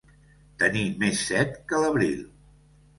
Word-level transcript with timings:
Tenir 0.63 0.87
més 1.05 1.23
set 1.29 1.55
que 1.69 1.85
l'abril. 1.87 2.29